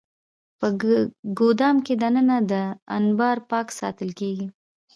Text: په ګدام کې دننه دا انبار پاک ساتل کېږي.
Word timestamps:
په 0.59 0.67
ګدام 1.39 1.75
کې 1.85 1.93
دننه 2.01 2.37
دا 2.51 2.63
انبار 2.97 3.37
پاک 3.49 3.67
ساتل 3.79 4.09
کېږي. 4.19 4.47